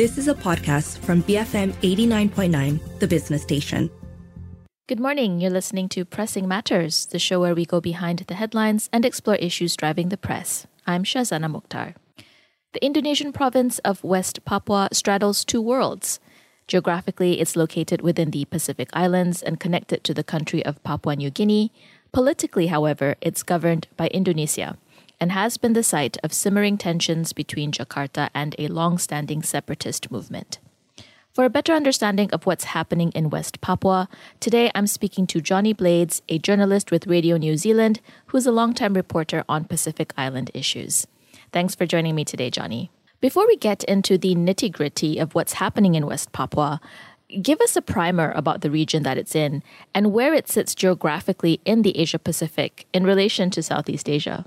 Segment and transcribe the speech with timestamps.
[0.00, 3.90] This is a podcast from BFM 89.9, the business station.
[4.88, 5.40] Good morning.
[5.42, 9.36] You're listening to Pressing Matters, the show where we go behind the headlines and explore
[9.36, 10.66] issues driving the press.
[10.86, 11.96] I'm Shazana Mokhtar.
[12.72, 16.18] The Indonesian province of West Papua straddles two worlds.
[16.66, 21.28] Geographically, it's located within the Pacific Islands and connected to the country of Papua New
[21.28, 21.72] Guinea.
[22.10, 24.78] Politically, however, it's governed by Indonesia
[25.20, 30.10] and has been the site of simmering tensions between Jakarta and a long standing separatist
[30.10, 30.58] movement.
[31.32, 34.08] For a better understanding of what's happening in West Papua,
[34.40, 38.52] today I'm speaking to Johnny Blades, a journalist with Radio New Zealand who is a
[38.52, 41.06] longtime reporter on Pacific Island issues.
[41.52, 42.90] Thanks for joining me today, Johnny.
[43.20, 46.80] Before we get into the nitty gritty of what's happening in West Papua,
[47.42, 49.62] give us a primer about the region that it's in
[49.94, 54.46] and where it sits geographically in the Asia Pacific in relation to Southeast Asia.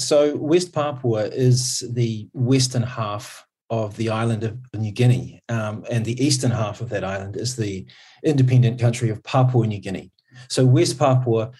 [0.00, 6.04] So, West Papua is the western half of the island of New Guinea, um, and
[6.04, 7.86] the eastern half of that island is the
[8.24, 10.10] independent country of Papua New Guinea.
[10.48, 11.50] So, West Papua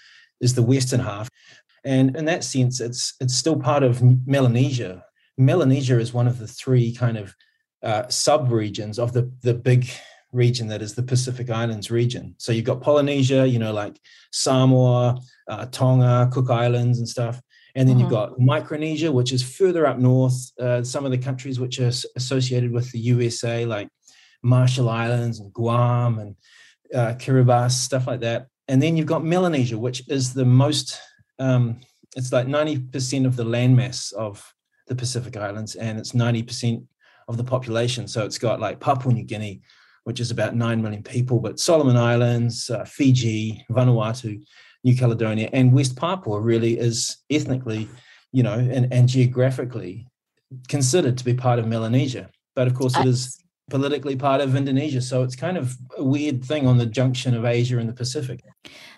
[0.41, 1.29] is the western half,
[1.85, 5.05] and in that sense, it's it's still part of Melanesia.
[5.37, 7.35] Melanesia is one of the three kind of
[7.83, 9.89] uh, sub-regions of the the big
[10.33, 12.35] region that is the Pacific Islands region.
[12.39, 14.01] So you've got Polynesia, you know, like
[14.33, 17.41] Samoa, uh, Tonga, Cook Islands, and stuff.
[17.75, 18.03] And then mm-hmm.
[18.03, 20.51] you've got Micronesia, which is further up north.
[20.59, 23.89] Uh, some of the countries which are associated with the USA, like
[24.43, 26.37] Marshall Islands and Guam and
[26.95, 28.47] uh, Kiribati, stuff like that.
[28.69, 30.99] And then you've got Melanesia, which is the most,
[31.39, 31.81] um,
[32.17, 34.55] it's like 90% of the landmass of
[34.87, 36.85] the Pacific Islands, and it's 90%
[37.29, 38.09] of the population.
[38.09, 39.63] So it's got like Papua New Guinea,
[40.05, 44.43] which is about 9 million people, but Solomon Islands, uh, Fiji, Vanuatu,
[44.85, 47.89] New Caledonia and West Papua really is ethnically,
[48.33, 50.07] you know, and, and geographically
[50.69, 52.31] considered to be part of Melanesia.
[52.55, 55.01] But of course, it is politically part of Indonesia.
[55.01, 58.41] So it's kind of a weird thing on the junction of Asia and the Pacific.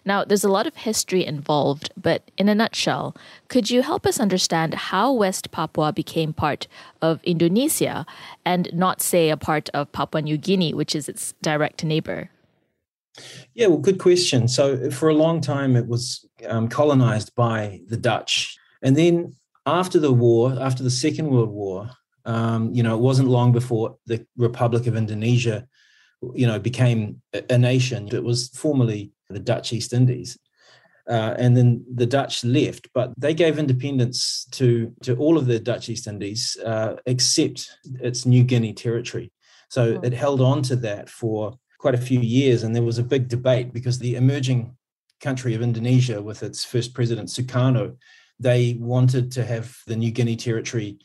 [0.05, 3.15] Now, there's a lot of history involved, but in a nutshell,
[3.48, 6.66] could you help us understand how West Papua became part
[7.00, 8.04] of Indonesia
[8.44, 12.31] and not, say, a part of Papua New Guinea, which is its direct neighbor?
[13.55, 14.49] Yeah, well, good question.
[14.49, 18.56] So, for a long time, it was um, colonized by the Dutch.
[18.83, 19.37] And then
[19.67, 21.91] after the war, after the Second World War,
[22.25, 25.67] um, you know, it wasn't long before the Republic of Indonesia,
[26.34, 28.09] you know, became a, nation.
[28.12, 30.39] It was formerly the Dutch East Indies.
[31.09, 35.59] Uh, and then the Dutch left, but they gave independence to to all of the
[35.59, 39.33] Dutch East Indies uh, except its New Guinea territory.
[39.69, 40.06] So oh.
[40.06, 43.26] it held on to that for quite a few years, and there was a big
[43.26, 44.76] debate because the emerging
[45.20, 47.97] country of Indonesia, with its first president Sukarno,
[48.38, 50.98] they wanted to have the New Guinea territory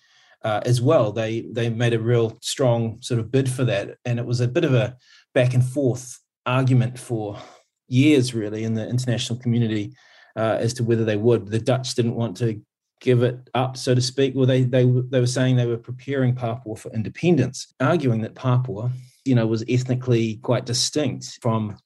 [0.44, 1.12] uh, as well.
[1.12, 4.48] They they made a real strong sort of bid for that, and it was a
[4.48, 4.96] bit of a
[5.34, 7.40] back and forth argument for
[7.88, 9.96] years, really, in the international community
[10.36, 11.48] uh, as to whether they would.
[11.48, 12.62] The Dutch didn't want to
[13.00, 14.34] give it up, so to speak.
[14.36, 18.92] Well, they they they were saying they were preparing Papua for independence, arguing that Papua
[19.28, 21.78] you know, was ethnically quite distinct from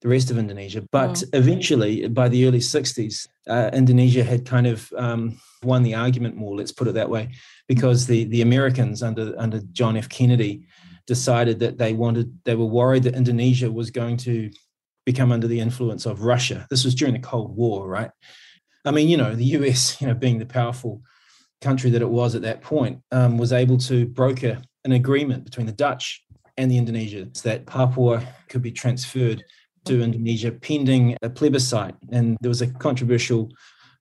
[0.00, 0.82] the rest of Indonesia.
[0.90, 1.28] But mm.
[1.34, 6.56] eventually, by the early 60s, uh, Indonesia had kind of um, won the argument more,
[6.56, 7.30] let's put it that way,
[7.68, 10.08] because the, the Americans under, under John F.
[10.08, 10.64] Kennedy
[11.06, 14.50] decided that they wanted, they were worried that Indonesia was going to
[15.04, 16.66] become under the influence of Russia.
[16.70, 18.10] This was during the Cold War, right?
[18.84, 21.02] I mean, you know, the US, you know, being the powerful
[21.60, 25.66] country that it was at that point, um, was able to broker an agreement between
[25.66, 26.24] the Dutch
[26.56, 29.44] and the Indonesians that Papua could be transferred
[29.84, 31.94] to Indonesia pending a plebiscite.
[32.12, 33.50] And there was a controversial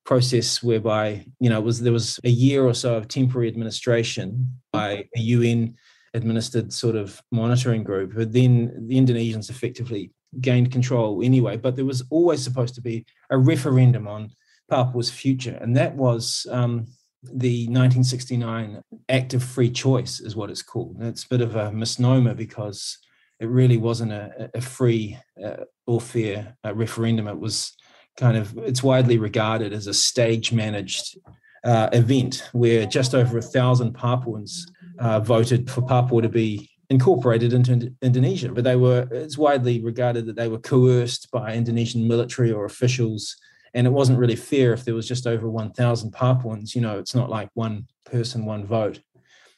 [0.06, 5.06] process whereby, you know, was there was a year or so of temporary administration by
[5.16, 5.76] a UN
[6.14, 10.12] administered sort of monitoring group, but then the Indonesians effectively
[10.42, 11.58] gained control anyway.
[11.58, 14.32] But there was always supposed to be a referendum on
[14.70, 16.88] Papua's future, and that was um,
[17.24, 20.98] the 1969 Act of Free Choice is what it's called.
[21.02, 22.98] It's a bit of a misnomer because
[23.40, 27.28] it really wasn't a, a free uh, or fair uh, referendum.
[27.28, 27.76] It was
[28.18, 31.18] kind of it's widely regarded as a stage managed
[31.64, 37.54] uh, event where just over a thousand Papuans uh, voted for Papua to be incorporated
[37.54, 38.52] into Indonesia.
[38.52, 43.36] But they were it's widely regarded that they were coerced by Indonesian military or officials
[43.78, 47.14] and it wasn't really fair if there was just over 1000 papuans you know it's
[47.14, 49.00] not like one person one vote.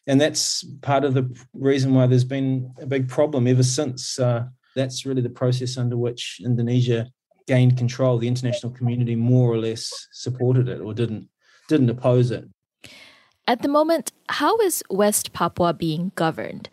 [0.07, 4.17] And that's part of the reason why there's been a big problem ever since.
[4.19, 4.45] Uh,
[4.75, 7.07] that's really the process under which indonesia
[7.47, 8.17] gained control.
[8.17, 11.29] The international community more or less supported it or didn't
[11.69, 12.45] didn't oppose it.
[13.47, 16.69] At the moment how is west papua being governed?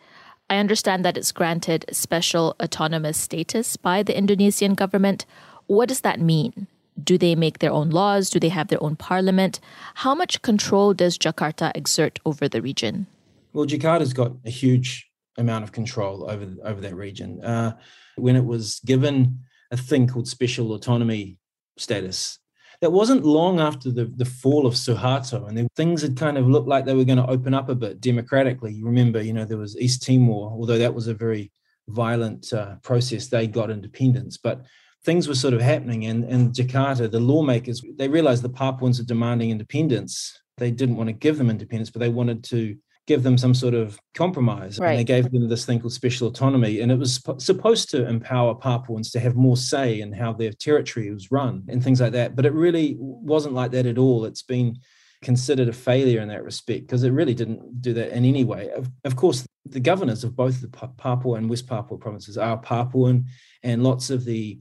[0.49, 5.25] I understand that it's granted special autonomous status by the Indonesian government.
[5.67, 6.67] What does that mean?
[7.03, 8.29] Do they make their own laws?
[8.29, 9.59] Do they have their own parliament?
[9.95, 13.07] How much control does Jakarta exert over the region?
[13.53, 15.07] Well, Jakarta's got a huge
[15.37, 17.43] amount of control over over that region.
[17.43, 17.77] Uh,
[18.15, 19.39] when it was given
[19.71, 21.37] a thing called special autonomy
[21.77, 22.39] status,
[22.81, 26.67] that wasn't long after the, the fall of Suharto, and things had kind of looked
[26.67, 28.73] like they were going to open up a bit democratically.
[28.73, 31.51] You remember, you know, there was East Timor, although that was a very
[31.87, 33.27] violent uh, process.
[33.27, 34.65] They got independence, but
[35.07, 36.05] things were sort of happening.
[36.07, 40.37] And, and Jakarta, the lawmakers, they realized the Papuans are demanding independence.
[40.57, 42.75] They didn't want to give them independence, but they wanted to
[43.07, 44.77] give them some sort of compromise.
[44.77, 44.89] Right.
[44.89, 46.81] And they gave them this thing called special autonomy.
[46.81, 51.09] And it was supposed to empower Papuans to have more say in how their territory
[51.09, 52.35] was run and things like that.
[52.35, 54.25] But it really wasn't like that at all.
[54.25, 54.77] It's been
[55.21, 58.71] considered a failure in that respect because it really didn't do that in any way.
[58.71, 63.25] Of, of course, the governors of both the Papua and West Papua provinces are Papuan,
[63.63, 64.59] and lots of the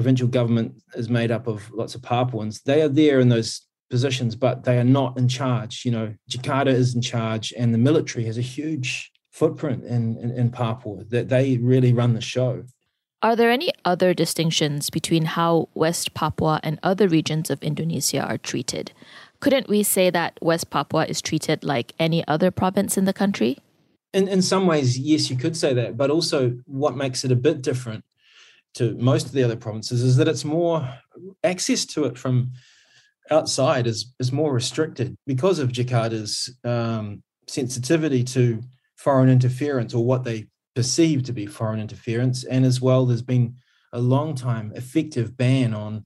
[0.00, 2.62] provincial government is made up of lots of Papuans.
[2.62, 3.60] They are there in those
[3.90, 5.84] positions, but they are not in charge.
[5.84, 10.30] You know, Jakarta is in charge, and the military has a huge footprint in, in,
[10.30, 12.64] in Papua that they really run the show.
[13.20, 18.38] Are there any other distinctions between how West Papua and other regions of Indonesia are
[18.38, 18.92] treated?
[19.40, 23.58] Couldn't we say that West Papua is treated like any other province in the country?
[24.14, 25.98] In, in some ways, yes, you could say that.
[25.98, 28.02] But also, what makes it a bit different
[28.74, 30.88] to most of the other provinces is that it's more
[31.42, 32.52] access to it from
[33.30, 38.62] outside is is more restricted because of Jakarta's um, sensitivity to
[38.96, 43.54] foreign interference or what they perceive to be foreign interference, and as well, there's been
[43.92, 46.04] a long time effective ban on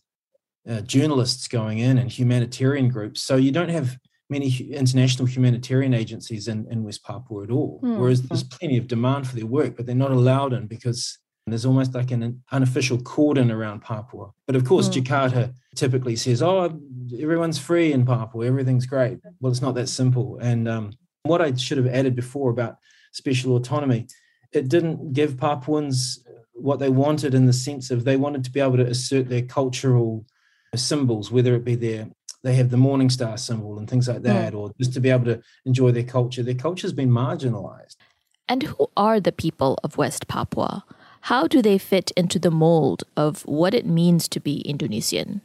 [0.68, 3.22] uh, journalists going in and humanitarian groups.
[3.22, 3.98] So you don't have
[4.30, 7.80] many international humanitarian agencies in, in West Papua at all.
[7.82, 7.98] Mm.
[7.98, 11.66] Whereas there's plenty of demand for their work, but they're not allowed in because there's
[11.66, 14.30] almost like an unofficial cordon around Papua.
[14.46, 15.02] But of course, mm.
[15.02, 16.80] Jakarta typically says, oh,
[17.18, 19.18] everyone's free in Papua, everything's great.
[19.40, 20.38] Well, it's not that simple.
[20.38, 20.92] And um,
[21.24, 22.76] what I should have added before about
[23.12, 24.06] special autonomy,
[24.52, 26.24] it didn't give Papuans
[26.54, 29.42] what they wanted in the sense of they wanted to be able to assert their
[29.42, 30.24] cultural
[30.74, 32.08] symbols, whether it be their
[32.42, 34.24] they have the Morning Star symbol and things like mm.
[34.24, 34.58] that, mm.
[34.58, 36.42] or just to be able to enjoy their culture.
[36.42, 37.96] Their culture has been marginalized.
[38.48, 40.84] And who are the people of West Papua?
[41.24, 45.40] How do they fit into the mold of what it means to be Indonesian?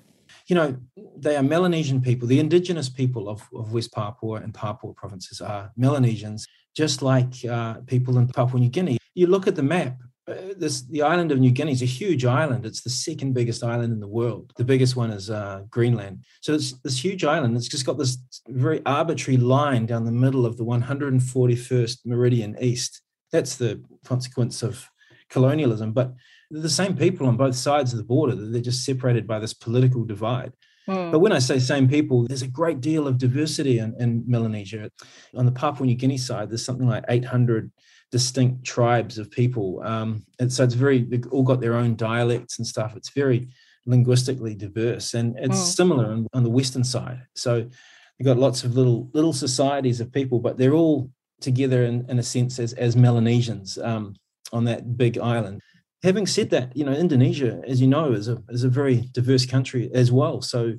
[0.48, 0.78] You know,
[1.16, 2.28] they are Melanesian people.
[2.28, 6.46] The indigenous people of, of West Papua and Papua provinces are Melanesians,
[6.76, 8.98] just like uh, people in Papua New Guinea.
[9.14, 9.96] You look at the map,
[10.28, 12.66] uh, this, the island of New Guinea is a huge island.
[12.66, 14.52] It's the second biggest island in the world.
[14.58, 16.26] The biggest one is uh, Greenland.
[16.42, 17.56] So it's this huge island.
[17.56, 18.18] It's just got this
[18.50, 23.02] very arbitrary line down the middle of the 141st meridian east.
[23.32, 24.86] That's the consequence of
[25.30, 26.14] colonialism, but
[26.52, 28.36] the same people on both sides of the border.
[28.36, 30.54] They're just separated by this political divide.
[30.88, 31.12] Mm.
[31.12, 34.90] But when I say same people, there's a great deal of diversity in, in Melanesia.
[35.36, 37.72] On the Papua New Guinea side, there's something like 800
[38.12, 39.82] distinct tribes of people.
[39.84, 42.96] Um, and so it's very, they've all got their own dialects and stuff.
[42.96, 43.50] It's very
[43.86, 45.76] linguistically diverse and it's mm.
[45.76, 47.22] similar on, on, the Western side.
[47.36, 52.06] So you've got lots of little, little societies of people, but they're all together in,
[52.10, 53.78] in a sense as, as Melanesians.
[53.78, 54.16] Um,
[54.52, 55.62] on that big island.
[56.04, 59.46] Having said that, you know, Indonesia, as you know, is a is a very diverse
[59.46, 60.42] country as well.
[60.42, 60.74] So,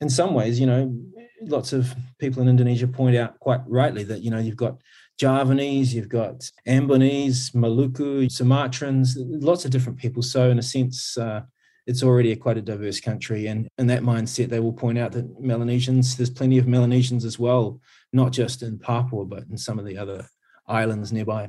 [0.00, 0.94] in some ways, you know,
[1.42, 4.76] lots of people in Indonesia point out quite rightly that you know you've got
[5.18, 10.22] Javanese, you've got Ambonese, Maluku, Sumatrans, lots of different people.
[10.22, 11.40] So, in a sense, uh,
[11.86, 13.46] it's already a quite a diverse country.
[13.46, 17.38] And in that mindset, they will point out that Melanesians, there's plenty of Melanesians as
[17.38, 17.80] well,
[18.12, 20.26] not just in Papua, but in some of the other
[20.66, 21.48] islands nearby.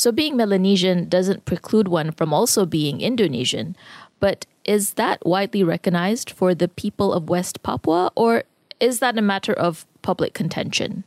[0.00, 3.76] So being Melanesian doesn't preclude one from also being Indonesian.
[4.18, 8.44] But is that widely recognized for the people of West Papua, or
[8.80, 11.04] is that a matter of public contention?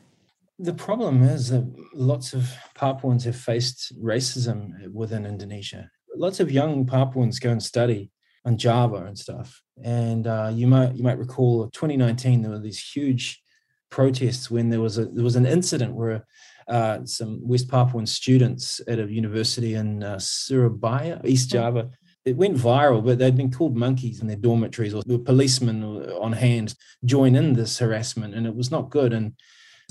[0.59, 5.89] The problem is that lots of Papuans have faced racism within Indonesia.
[6.15, 8.11] Lots of young Papuans go and study
[8.45, 9.63] on Java and stuff.
[9.83, 13.41] And uh, you might you might recall 2019 there were these huge
[13.89, 16.27] protests when there was a there was an incident where
[16.67, 21.57] uh, some West Papuan students at a university in uh, Surabaya, East hmm.
[21.57, 21.89] Java.
[22.25, 26.31] It went viral, but they'd been called monkeys in their dormitories, or the policemen on
[26.31, 29.11] hand join in this harassment, and it was not good.
[29.11, 29.33] And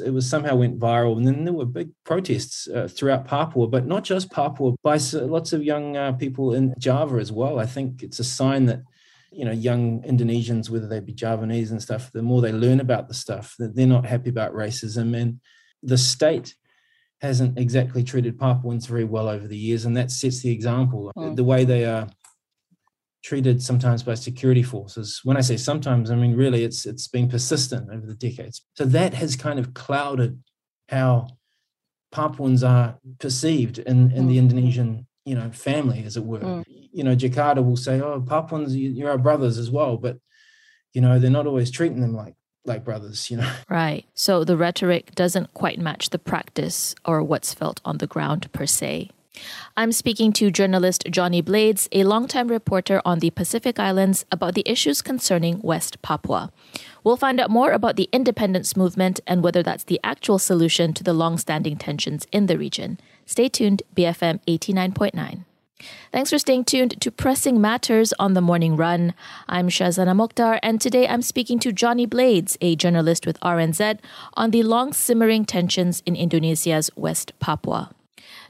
[0.02, 3.86] it was somehow went viral, and then there were big protests uh, throughout Papua, but
[3.86, 7.58] not just Papua, by lots of young uh, people in Java as well.
[7.58, 8.82] I think it's a sign that
[9.30, 13.08] you know young Indonesians, whether they be Javanese and stuff, the more they learn about
[13.08, 15.40] the stuff, that they're not happy about racism, and
[15.82, 16.54] the state
[17.22, 21.12] hasn't exactly treated Papuans very well over the years, and that sets the example.
[21.16, 21.36] Mm.
[21.36, 22.08] The way they are
[23.22, 25.20] treated sometimes by security forces.
[25.22, 28.66] When I say sometimes, I mean really it's it's been persistent over the decades.
[28.74, 30.42] So that has kind of clouded
[30.88, 31.28] how
[32.10, 36.40] Papuans are perceived in, in the Indonesian, you know, family, as it were.
[36.40, 36.64] Mm.
[36.92, 40.18] You know, Jakarta will say, "Oh, Papuans, you- you're our brothers as well," but
[40.92, 43.30] you know, they're not always treating them like like brothers.
[43.30, 44.04] You know, Right.
[44.14, 48.66] So the rhetoric doesn't quite match the practice or what's felt on the ground per
[48.66, 49.10] se.
[49.76, 54.62] I'm speaking to journalist Johnny Blades, a longtime reporter on the Pacific Islands, about the
[54.66, 56.52] issues concerning West Papua.
[57.02, 61.02] We'll find out more about the independence movement and whether that's the actual solution to
[61.02, 63.00] the long-standing tensions in the region.
[63.24, 65.44] Stay tuned, BFM 89.9.
[66.12, 69.14] Thanks for staying tuned to Pressing Matters on the Morning Run.
[69.48, 73.98] I'm Shazana Mokhtar, and today I'm speaking to Johnny Blades, a journalist with RNZ,
[74.34, 77.90] on the long simmering tensions in Indonesia's West Papua.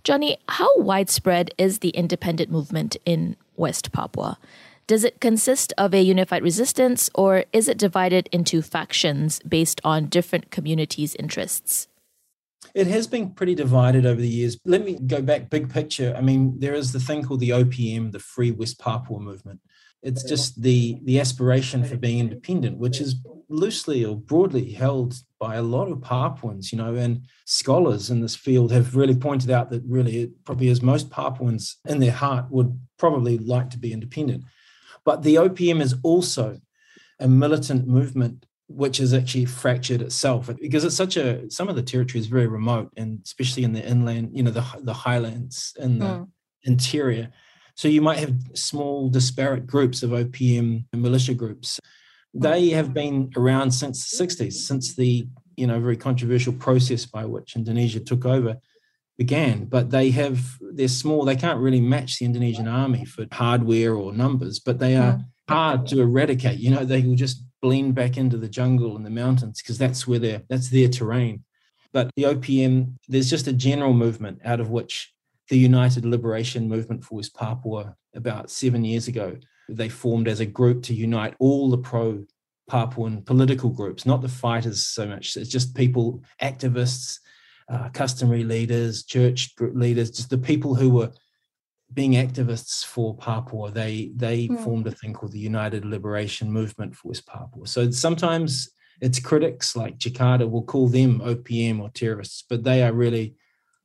[0.04, 4.38] Johnny, how widespread is the independent movement in West Papua?
[4.86, 10.06] Does it consist of a unified resistance, or is it divided into factions based on
[10.06, 11.86] different communities' interests?
[12.74, 14.58] It has been pretty divided over the years.
[14.64, 16.14] Let me go back big picture.
[16.16, 19.60] I mean, there is the thing called the OPM, the Free West Papua Movement.
[20.02, 23.16] It's just the the aspiration for being independent, which is
[23.48, 28.34] loosely or broadly held by a lot of Papuans, you know, and scholars in this
[28.34, 32.46] field have really pointed out that really it probably is most Papuans in their heart
[32.50, 34.44] would probably like to be independent.
[35.04, 36.60] But the OPM is also
[37.20, 41.82] a militant movement which is actually fractured itself because it's such a some of the
[41.82, 46.00] territory is very remote and especially in the inland you know the the highlands and
[46.00, 46.28] the Mm.
[46.64, 47.30] interior.
[47.74, 51.80] So you might have small disparate groups of opm militia groups.
[52.34, 55.26] They have been around since the 60s since the
[55.56, 58.56] you know very controversial process by which indonesia took over
[59.18, 59.66] began.
[59.66, 60.38] But they have
[60.76, 61.24] they're small.
[61.24, 65.86] They can't really match the indonesian army for hardware or numbers but they are hard
[65.88, 66.58] to eradicate.
[66.58, 70.06] You know they will just blend back into the jungle and the mountains because that's
[70.06, 71.44] where they're that's their terrain.
[71.92, 75.12] But the opm there's just a general movement out of which
[75.48, 79.36] the united liberation movement for west papua about seven years ago
[79.68, 82.24] they formed as a group to unite all the pro
[82.70, 87.18] papuan political groups not the fighters so much it's just people activists
[87.68, 91.10] uh, customary leaders church leaders just the people who were
[91.94, 94.56] being activists for Papua, they they Hmm.
[94.56, 97.66] formed a thing called the United Liberation Movement for West Papua.
[97.66, 98.70] So sometimes
[99.00, 103.34] its critics like Jakarta will call them OPM or terrorists, but they are really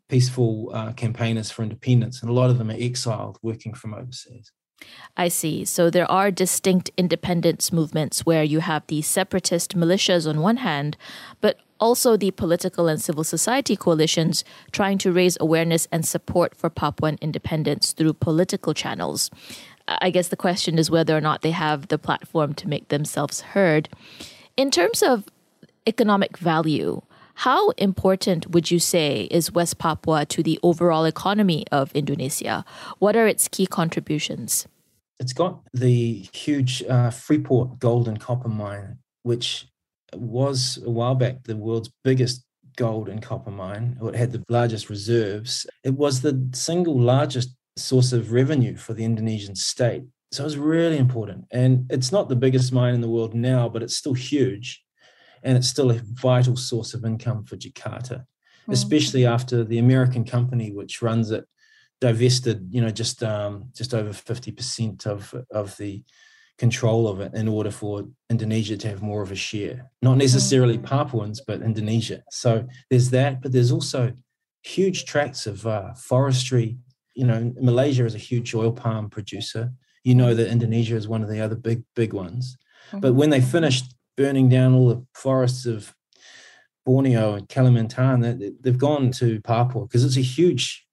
[0.10, 4.52] peaceful uh, campaigners for independence, and a lot of them are exiled working from overseas.
[5.18, 5.66] I see.
[5.66, 10.96] So there are distinct independence movements where you have the separatist militias on one hand,
[11.42, 16.70] but also the political and civil society coalitions trying to raise awareness and support for
[16.70, 19.30] Papuan independence through political channels.
[19.88, 23.42] I guess the question is whether or not they have the platform to make themselves
[23.42, 23.90] heard.
[24.58, 25.26] In terms of
[25.86, 27.02] economic value,
[27.42, 32.66] how important would you say is West Papua to the overall economy of Indonesia?
[32.98, 34.68] What are its key contributions?
[35.20, 39.68] It's got the huge uh, Freeport gold and copper mine, which
[40.14, 42.44] was a while back the world's biggest
[42.78, 45.66] gold and copper mine, or it had the largest reserves.
[45.84, 50.04] It was the single largest source of revenue for the Indonesian state.
[50.32, 51.46] So it was really important.
[51.52, 54.84] And it's not the biggest mine in the world now, but it's still huge.
[55.44, 58.26] And it's still a vital source of income for Jakarta,
[58.70, 61.46] especially after the American company which runs it
[62.02, 66.04] divested, you know, just um, just over 50% of of the
[66.58, 69.92] control of it in order for Indonesia to have more of a share.
[70.02, 72.24] Not necessarily Papuans, but Indonesia.
[72.32, 74.14] So there's that, but there's also
[74.64, 76.78] huge tracts of uh, forestry.
[77.16, 79.72] You know, Malaysia is a huge oil palm producer.
[80.04, 82.58] You know that Indonesia is one of the other big, big ones.
[83.02, 85.94] But when they finished burning down all the forests of
[86.86, 90.86] Borneo and Kalimantan, they- they've gone to Papua because it's a huge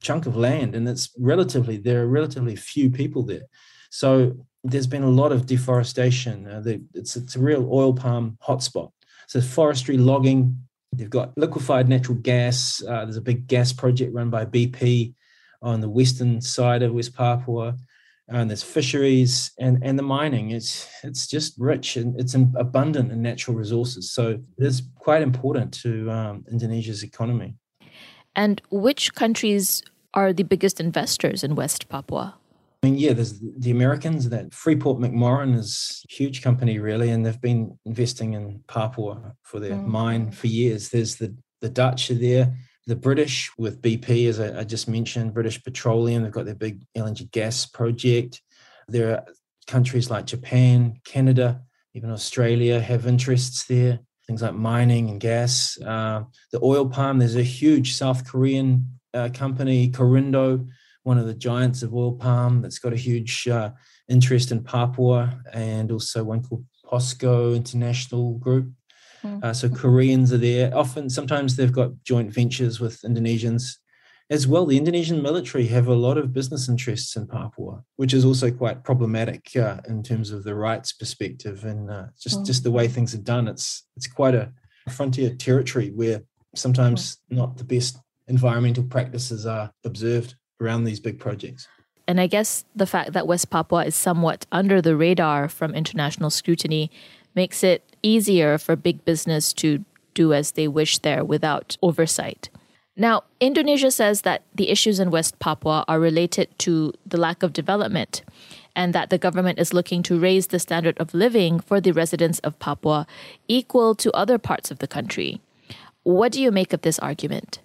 [0.00, 3.46] chunk of land and it's relatively, there are relatively few people there.
[3.90, 6.46] So there's been a lot of deforestation.
[6.48, 6.62] Uh,
[6.94, 8.90] it's, it's a real oil palm hotspot.
[9.28, 10.58] So forestry, logging,
[10.92, 12.82] they've got liquefied natural gas.
[12.82, 15.14] Uh, there's a big gas project run by BP
[15.62, 17.76] on the western side of West Papua.
[18.28, 20.50] And there's fisheries and, and the mining.
[20.50, 24.10] It's it's just rich and it's abundant in natural resources.
[24.12, 27.56] So it's quite important to um, Indonesia's economy.
[28.34, 29.82] And which countries
[30.14, 32.34] are the biggest investors in West Papua?
[32.84, 34.28] I mean, yeah, there's the Americans.
[34.28, 39.58] That Freeport McMoran is a huge company, really, and they've been investing in Papua for
[39.58, 39.86] their Mm.
[39.86, 40.90] mine for years.
[40.90, 42.54] There's the the Dutch are there.
[42.86, 46.84] the British with BP, as I, I, just mentioned, British Petroleum, they've got their big
[46.94, 48.42] LNG gas project.
[48.88, 49.24] There are
[49.66, 51.62] countries like Japan, Canada,
[51.94, 54.00] even Australia have interests there.
[54.26, 55.80] Things like mining and gas.
[55.80, 60.68] Uh, the oil palm, there's a huge South Korean uh, company, Korindo,
[61.04, 63.70] one of the giants of oil palm, that's got a huge uh,
[64.08, 68.72] interest in Papua, and also one called POSCO International Group.
[69.22, 69.44] Mm.
[69.44, 70.76] Uh, so Koreans are there.
[70.76, 73.76] Often, sometimes they've got joint ventures with Indonesians
[74.30, 74.64] as well.
[74.66, 78.82] The Indonesian military have a lot of business interests in Papua, which is also quite
[78.82, 82.46] problematic uh, in terms of the rights perspective and uh, just mm.
[82.46, 83.46] just the way things are done.
[83.48, 84.52] It's it's quite a
[84.90, 86.22] frontier territory where
[86.54, 87.36] sometimes mm.
[87.36, 91.68] not the best environmental practices are observed around these big projects.
[92.06, 96.30] And I guess the fact that West Papua is somewhat under the radar from international
[96.30, 96.90] scrutiny
[97.34, 102.50] makes it easier for big business to do as they wish there without oversight.
[102.96, 107.52] Now, Indonesia says that the issues in West Papua are related to the lack of
[107.52, 108.22] development
[108.76, 112.38] and that the government is looking to raise the standard of living for the residents
[112.40, 113.06] of Papua
[113.48, 115.40] equal to other parts of the country.
[116.04, 117.58] What do you make of this argument?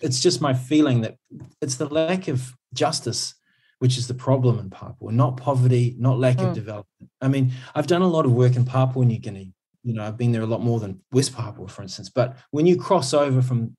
[0.00, 1.16] It's just my feeling that
[1.60, 3.34] it's the lack of justice
[3.80, 6.48] which is the problem in Papua, not poverty, not lack mm.
[6.48, 7.10] of development.
[7.20, 9.54] I mean, I've done a lot of work in Papua New Guinea.
[9.82, 12.10] You know, I've been there a lot more than West Papua, for instance.
[12.10, 13.74] But when you cross over from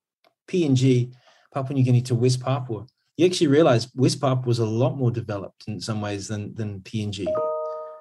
[0.48, 1.14] PNG,
[1.54, 5.12] Papua New Guinea to West Papua, you actually realize West Papua was a lot more
[5.12, 7.28] developed in some ways than, than PNG.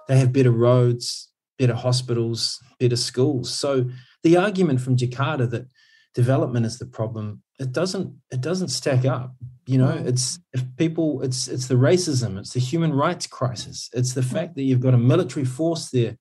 [0.09, 3.55] They have better roads, better hospitals, better schools.
[3.55, 3.91] So
[4.23, 5.67] the argument from Jakarta that
[6.15, 9.35] development is the problem, it doesn't it doesn't stack up
[9.67, 9.93] you know?
[9.93, 10.07] Mm.
[10.07, 14.57] it's if people it's it's the racism it's the human rights crisis it's the fact
[14.57, 16.17] that you've got a military force there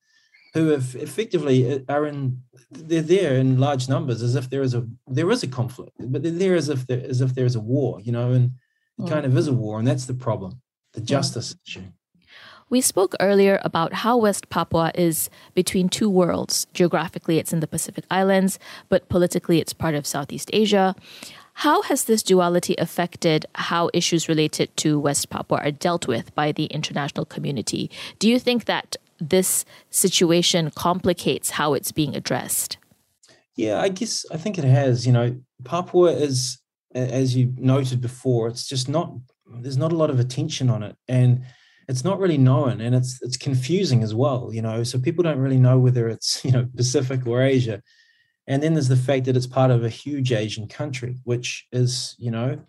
[0.53, 4.75] who have effectively uh, are in they're there in large numbers as if there is
[4.75, 7.55] a there is a conflict but they're there as if there as if there is
[7.55, 8.31] a war you know?
[8.31, 8.51] And
[8.99, 9.57] it kind of is a mm.
[9.57, 10.61] war and that's the problem
[10.93, 11.85] the justice issue
[12.69, 16.67] we spoke earlier about how West Papua is between two worlds.
[16.73, 20.95] Geographically, it's in the Pacific Islands, but politically, it's part of Southeast Asia.
[21.53, 26.51] How has this duality affected how issues related to West Papua are dealt with by
[26.51, 27.91] the international community?
[28.17, 32.77] Do you think that this situation complicates how it's being addressed?
[33.57, 35.05] Yeah, I guess I think it has.
[35.05, 36.59] You know, Papua is,
[36.95, 39.13] as you noted before, it's just not,
[39.45, 40.95] there's not a lot of attention on it.
[41.09, 41.43] And
[41.89, 45.39] it's not really known and it's it's confusing as well you know so people don't
[45.39, 47.81] really know whether it's you know pacific or asia
[48.49, 52.15] and then there's the fact that it's part of a huge Asian country, which is,
[52.17, 52.59] you know,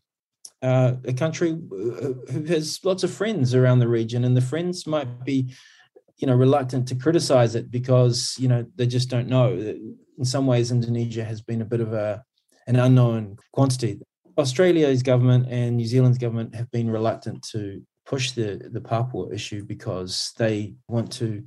[0.63, 5.25] uh, a country who has lots of friends around the region, and the friends might
[5.25, 5.55] be,
[6.19, 9.55] you know, reluctant to criticize it because you know they just don't know.
[9.55, 12.23] In some ways, Indonesia has been a bit of a
[12.67, 14.01] an unknown quantity.
[14.37, 19.63] Australia's government and New Zealand's government have been reluctant to push the the Papua issue
[19.65, 21.45] because they want to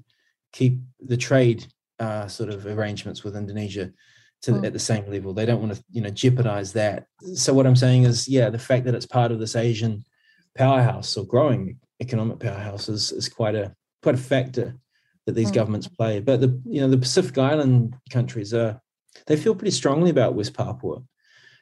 [0.53, 1.65] keep the trade
[1.99, 3.91] uh, sort of arrangements with Indonesia
[4.43, 4.65] to mm.
[4.65, 5.33] at the same level.
[5.33, 7.05] They don't want to, you know, jeopardize that.
[7.35, 10.05] So what I'm saying is, yeah, the fact that it's part of this Asian
[10.55, 14.67] powerhouse or growing economic powerhouse is, is quite a quite a factor
[15.25, 15.55] that these mm.
[15.55, 16.21] governments play.
[16.21, 18.79] But the you know the Pacific Island countries are
[19.27, 21.03] they feel pretty strongly about West Papua,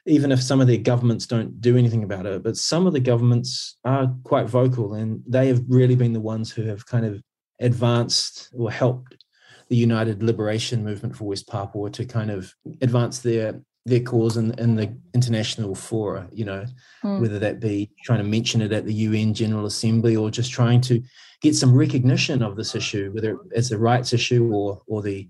[0.06, 2.42] even if some of their governments don't do anything about it.
[2.42, 6.50] But some of the governments are quite vocal, and they have really been the ones
[6.50, 7.22] who have kind of
[7.60, 9.24] advanced or helped
[9.68, 14.52] the United Liberation Movement for West Papua to kind of advance their their cause in,
[14.60, 16.64] in the international fora, you know,
[17.02, 17.20] mm.
[17.20, 20.80] whether that be trying to mention it at the UN General Assembly or just trying
[20.82, 21.02] to
[21.40, 25.28] get some recognition of this issue, whether it's a rights issue or or the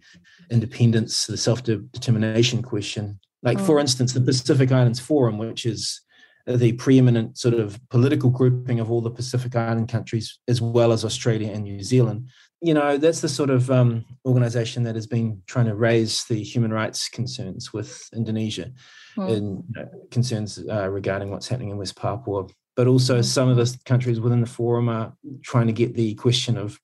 [0.50, 3.18] independence, the self-determination question.
[3.42, 6.00] Like, for instance, the Pacific Islands Forum, which is
[6.46, 11.04] the preeminent sort of political grouping of all the Pacific Island countries, as well as
[11.04, 12.28] Australia and New Zealand
[12.62, 16.40] you know, that's the sort of um, organization that has been trying to raise the
[16.40, 18.70] human rights concerns with Indonesia
[19.16, 19.32] mm.
[19.32, 22.46] and you know, concerns uh, regarding what's happening in West Papua.
[22.76, 23.24] But also, mm.
[23.24, 26.78] some of the countries within the forum are trying to get the question of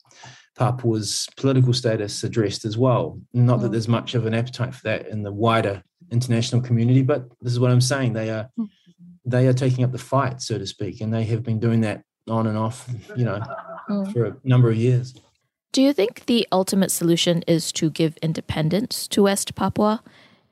[0.56, 3.20] Papua's political status addressed as well.
[3.32, 3.72] Not that hmm.
[3.72, 7.60] there's much of an appetite for that in the wider international community, but this is
[7.60, 8.12] what I'm saying.
[8.12, 8.64] They are hmm.
[9.24, 12.02] they are taking up the fight, so to speak, and they have been doing that
[12.28, 13.40] on and off, you know,
[13.86, 14.04] hmm.
[14.10, 15.14] for a number of years.
[15.72, 20.02] Do you think the ultimate solution is to give independence to West Papua?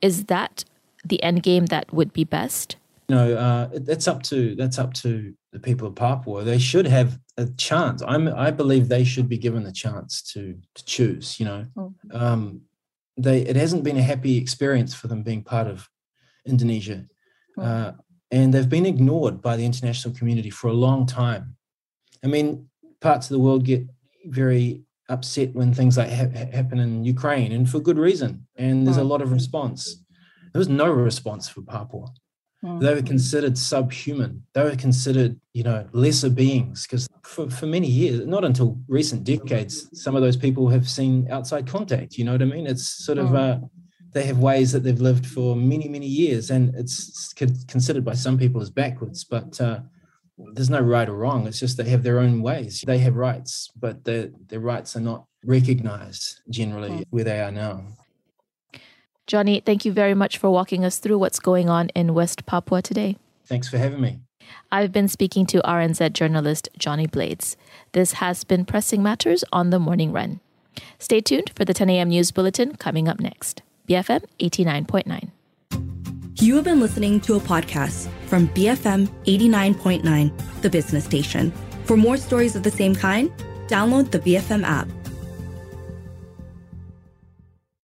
[0.02, 0.64] Is that
[1.04, 2.76] the end game that would be best?
[3.08, 6.42] No, uh, that's up to that's up to the people of Papua.
[6.42, 8.02] They should have a chance.
[8.06, 11.38] I'm I believe they should be given the chance to to choose.
[11.38, 11.94] You know, oh.
[12.12, 12.62] um,
[13.16, 15.88] they it hasn't been a happy experience for them being part of
[16.46, 17.06] Indonesia.
[17.58, 17.92] Uh,
[18.30, 21.56] and they've been ignored by the international community for a long time.
[22.24, 22.68] I mean,
[23.00, 23.86] parts of the world get
[24.24, 28.46] very upset when things like ha- happen in Ukraine, and for good reason.
[28.56, 30.04] And there's a lot of response.
[30.52, 32.08] There was no response for Papua.
[32.64, 32.80] Mm.
[32.80, 34.42] They were considered subhuman.
[34.54, 39.24] They were considered, you know, lesser beings because for, for many years, not until recent
[39.24, 42.16] decades, some of those people have seen outside contact.
[42.16, 42.66] You know what I mean?
[42.66, 43.36] It's sort of, mm.
[43.36, 43.66] uh,
[44.12, 48.38] they have ways that they've lived for many, many years, and it's considered by some
[48.38, 49.24] people as backwards.
[49.24, 49.80] But uh,
[50.38, 51.46] there's no right or wrong.
[51.46, 52.82] It's just they have their own ways.
[52.86, 57.04] They have rights, but their their rights are not recognized generally mm.
[57.10, 57.84] where they are now.
[59.26, 62.80] Johnny, thank you very much for walking us through what's going on in West Papua
[62.80, 63.16] today.
[63.44, 64.20] Thanks for having me.
[64.70, 67.56] I've been speaking to RNZ journalist Johnny Blades.
[67.92, 70.38] This has been Pressing Matters on the Morning Run.
[70.98, 72.08] Stay tuned for the 10 a.m.
[72.10, 73.62] news bulletin coming up next.
[73.88, 75.30] BFM 89.9.
[76.38, 81.52] You have been listening to a podcast from BFM 89.9, the business station.
[81.84, 83.30] For more stories of the same kind,
[83.68, 84.86] download the BFM app.